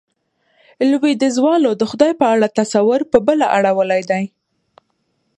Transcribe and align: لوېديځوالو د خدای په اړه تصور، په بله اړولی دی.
لوېديځوالو 0.89 1.71
د 1.75 1.83
خدای 1.91 2.11
په 2.19 2.25
اړه 2.33 2.47
تصور، 2.59 3.01
په 3.11 3.17
بله 3.27 3.45
اړولی 3.57 4.01
دی. 4.09 4.23